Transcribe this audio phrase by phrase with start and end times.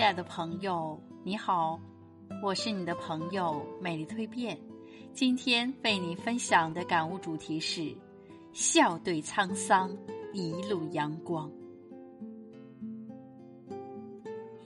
[0.00, 1.78] 亲爱的朋友，你好，
[2.42, 4.58] 我是你的朋友美丽蜕变。
[5.12, 7.94] 今天为你分享的感悟主题是：
[8.50, 9.94] 笑对沧桑，
[10.32, 11.52] 一路阳光。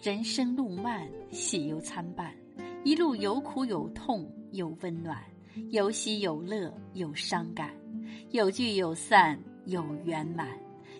[0.00, 2.32] 人生路漫，喜忧参半，
[2.84, 5.20] 一路有苦有痛有温暖，
[5.70, 7.74] 有喜有乐有伤感，
[8.30, 10.48] 有聚有散有圆满，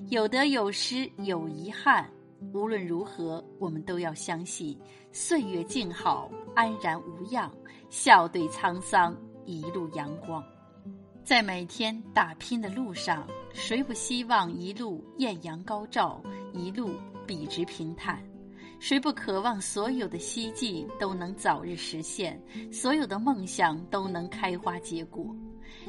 [0.09, 2.11] 有得有失有遗憾。
[2.53, 4.79] 无论如何，我们都要相信
[5.13, 7.51] 岁月静好，安然无恙，
[7.91, 10.45] 笑对沧桑，一路阳光。
[11.25, 16.23] 在每天打拼的路上，谁不希望一路艳阳高照，
[16.53, 16.91] 一路
[17.27, 18.23] 笔直平坦？
[18.79, 22.39] 谁不渴望所有的希冀都能早日实现，
[22.71, 25.35] 所有的梦想都能开花结果？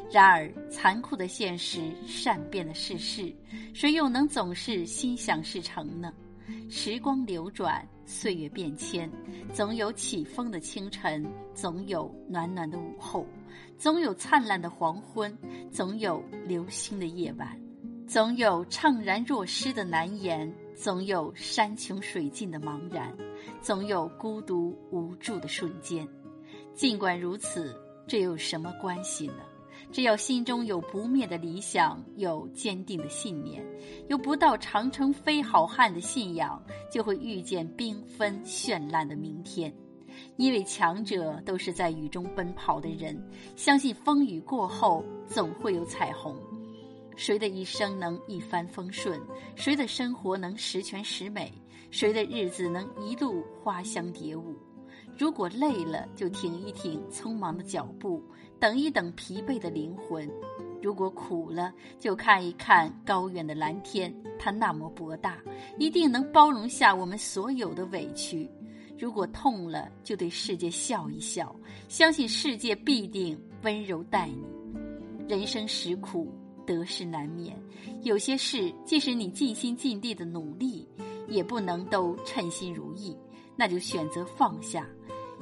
[0.09, 3.35] 然而，残酷的现实，善变的世事，
[3.73, 6.13] 谁又能总是心想事成呢？
[6.69, 9.09] 时光流转，岁月变迁，
[9.53, 13.25] 总有起风的清晨，总有暖暖的午后，
[13.77, 15.37] 总有灿烂的黄昏，
[15.71, 17.59] 总有流星的夜晚，
[18.07, 23.15] 总有怅然若失的难言，总有山穷水尽的茫然，
[23.61, 26.07] 总有孤独无助的瞬间。
[26.73, 27.75] 尽管如此，
[28.07, 29.43] 这有什么关系呢？
[29.95, 33.65] 只要心中有不灭的理想，有坚定的信念，
[34.09, 39.73] 有不到长城非好汉的信仰，就会遇见缤纷绚烂的明天。
[40.35, 43.17] 因为强者都是在雨中奔跑的人，
[43.55, 46.35] 相信风雨过后总会有彩虹。
[47.15, 49.17] 谁的一生能一帆风顺？
[49.55, 51.49] 谁的生活能十全十美？
[51.89, 54.57] 谁的日子能一路花香蝶舞？
[55.17, 58.21] 如果累了，就停一停匆忙的脚步，
[58.59, 60.27] 等一等疲惫的灵魂；
[60.81, 65.37] 如果苦了，就看一看高远的蓝天，它那么博大，
[65.79, 68.45] 一定能包容下我们所有的委屈；
[68.99, 71.55] 如果痛了，就对世界笑一笑，
[71.87, 74.43] 相信世界必定温柔待你。
[75.29, 76.29] 人生实苦，
[76.65, 77.57] 得失难免，
[78.03, 80.85] 有些事即使你尽心尽力的努力，
[81.29, 83.15] 也不能都称心如意，
[83.55, 84.85] 那就选择放下。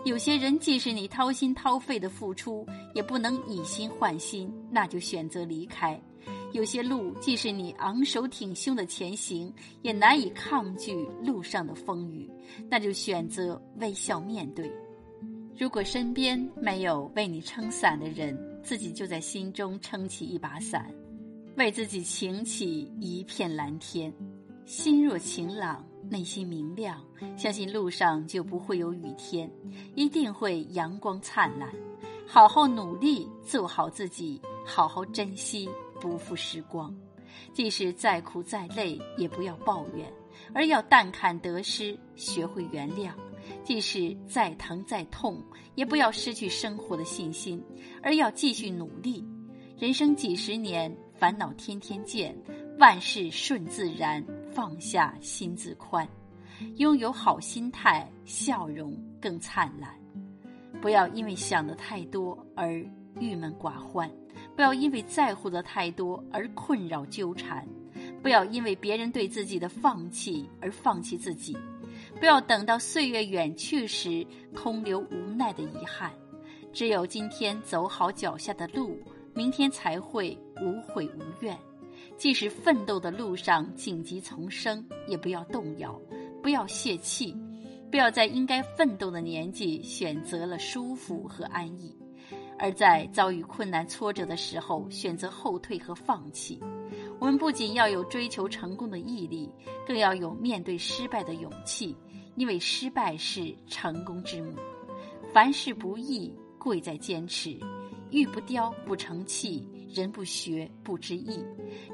[0.05, 5.97] 有些人，即使你掏心掏肺的付出，也不能以心换心，那就选择离开；
[6.51, 10.93] 有些路，即使你昂首挺胸的前行，也难以抗拒
[11.23, 12.29] 路上的风雨，
[12.69, 14.69] 那就选择微笑面对。
[15.57, 20.93] 如果身边没有为你撑伞的人，自己就在心中撑起一把伞，
[21.55, 24.13] 为自己擎起一片蓝天。
[24.65, 25.81] 心若晴朗。
[26.13, 27.03] 内心明亮，
[27.35, 29.49] 相信路上就不会有雨天，
[29.95, 31.67] 一定会阳光灿烂。
[32.27, 35.67] 好好努力，做好自己，好好珍惜，
[35.99, 36.95] 不负时光。
[37.51, 40.13] 即使再苦再累，也不要抱怨，
[40.53, 43.09] 而要淡看得失，学会原谅。
[43.63, 45.43] 即使再疼再痛，
[45.73, 47.59] 也不要失去生活的信心，
[48.03, 49.25] 而要继续努力。
[49.79, 52.37] 人生几十年，烦恼天天见，
[52.77, 54.23] 万事顺自然。
[54.53, 56.07] 放下心自宽，
[56.75, 59.89] 拥有好心态，笑容更灿烂。
[60.81, 62.85] 不要因为想的太多而
[63.19, 64.09] 郁闷寡欢，
[64.55, 67.67] 不要因为在乎的太多而困扰纠缠，
[68.21, 71.57] 不要因为别人对自己的放弃而放弃自己，
[72.19, 76.11] 不要等到岁月远去时空留无奈的遗憾。
[76.71, 78.99] 只有今天走好脚下的路，
[79.33, 81.57] 明天才会无悔无怨。
[82.17, 85.99] 即使奋斗的路上荆棘丛生，也不要动摇，
[86.41, 87.35] 不要泄气，
[87.89, 91.95] 不要在应该奋斗的年纪选择了舒服和安逸，
[92.57, 96.59] 而在遭遇困难挫折的时候选择后退和放弃。
[97.19, 99.49] 我们不仅要有追求成功的毅力，
[99.87, 101.95] 更要有面对失败的勇气，
[102.35, 104.53] 因为失败是成功之母。
[105.33, 107.57] 凡事不易，贵在坚持。
[108.13, 111.43] 玉不雕不成器，人不学不知义。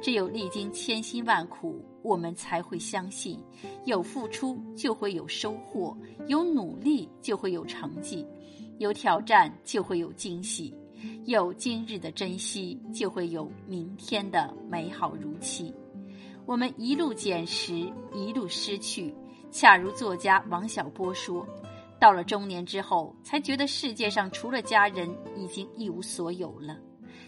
[0.02, 3.40] 只有历经千辛万苦，我们才会相信，
[3.86, 8.28] 有付出就会有收获，有努力就会有成绩，
[8.80, 10.76] 有挑战就会有惊喜，
[11.24, 15.74] 有今日的珍惜，就会有明天的美好如期。
[16.46, 19.16] 我们一路捡拾，一路失去，
[19.52, 21.48] 恰如作家王小波说。
[22.00, 26.78] 到了中年之后，才觉得世界上除了家人，已经一无所有了。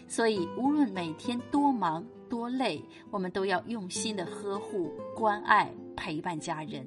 [0.08, 6.86] 所以，无论每天多忙多累，我们都要用心的呵护、关爱、陪伴家人，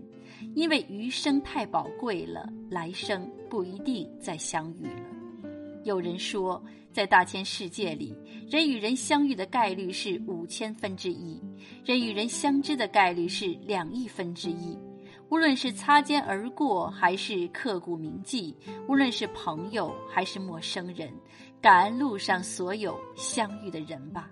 [0.55, 5.49] 因为余生太宝贵了，来生不一定再相遇了。
[5.83, 6.61] 有人说，
[6.91, 8.15] 在大千世界里，
[8.49, 11.39] 人与人相遇的概率是五千分之一，
[11.83, 14.77] 人与人相知的概率是两亿分之一。
[15.35, 18.55] 无论是擦肩而过，还是刻骨铭记；
[18.87, 21.11] 无论是朋友，还是陌生人，
[21.59, 24.31] 感恩路上所有相遇的人吧。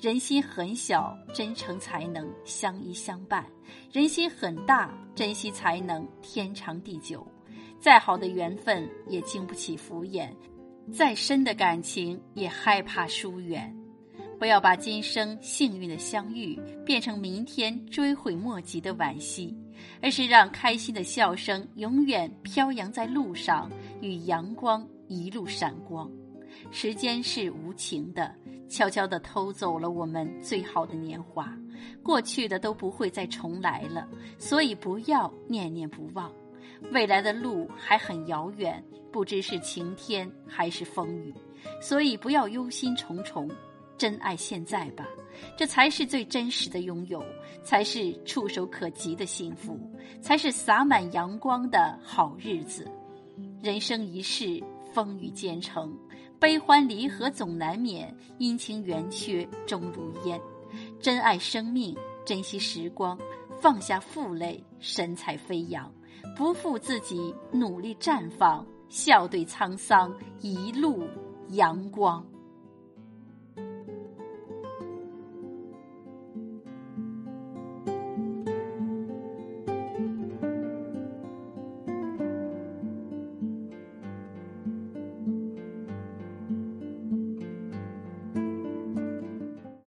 [0.00, 3.44] 人心很小，真诚才能相依相伴；
[3.92, 7.24] 人心很大，珍惜才能天长地久。
[7.78, 10.28] 再好的缘分也经不起敷衍，
[10.92, 13.72] 再深的感情也害怕疏远。
[14.40, 19.56] 不要把今生幸运的相遇变成明天追悔莫及的惋惜，
[20.00, 23.70] 而是让开心的笑声永远飘扬在路上，
[24.00, 26.10] 与阳光一路闪光。
[26.70, 28.34] 时间是无情的，
[28.68, 31.52] 悄悄地偷走了我们最好的年华，
[32.02, 34.08] 过去的都不会再重来了，
[34.38, 36.30] 所以不要念念不忘。
[36.90, 38.82] 未来的路还很遥远，
[39.12, 41.32] 不知是晴天还是风雨，
[41.80, 43.48] 所以不要忧心忡忡。
[43.96, 45.06] 珍爱现在吧，
[45.56, 47.24] 这才是最真实的拥有，
[47.62, 49.78] 才是触手可及的幸福，
[50.20, 52.90] 才是洒满阳光的好日子。
[53.62, 54.62] 人生一世，
[54.92, 55.96] 风雨兼程，
[56.40, 60.40] 悲欢离合总难免，阴晴圆缺终如烟。
[61.00, 63.18] 珍爱生命，珍惜时光，
[63.60, 65.92] 放下负累，神采飞扬，
[66.36, 71.06] 不负自己，努力绽放，笑对沧桑，一路
[71.50, 72.24] 阳光。